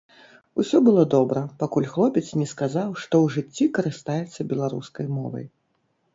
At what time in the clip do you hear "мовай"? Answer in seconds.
5.21-5.47